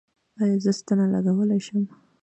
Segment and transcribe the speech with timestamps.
[0.41, 1.83] ایا زه ستنه لګولی شم؟